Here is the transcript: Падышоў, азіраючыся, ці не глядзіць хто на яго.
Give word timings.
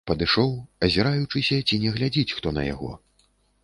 Падышоў, 0.09 0.53
азіраючыся, 0.87 1.61
ці 1.67 1.81
не 1.87 1.95
глядзіць 1.99 2.35
хто 2.41 2.47
на 2.61 2.69
яго. 2.73 2.91